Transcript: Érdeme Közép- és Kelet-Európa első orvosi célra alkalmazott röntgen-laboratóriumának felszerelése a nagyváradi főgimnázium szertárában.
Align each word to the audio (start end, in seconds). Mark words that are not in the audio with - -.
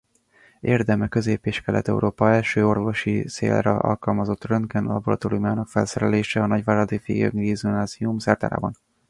Érdeme 0.61 1.07
Közép- 1.07 1.45
és 1.45 1.61
Kelet-Európa 1.61 2.29
első 2.29 2.67
orvosi 2.67 3.23
célra 3.27 3.77
alkalmazott 3.77 4.43
röntgen-laboratóriumának 4.45 5.67
felszerelése 5.67 6.41
a 6.41 6.45
nagyváradi 6.47 6.97
főgimnázium 6.97 8.17
szertárában. 8.19 8.73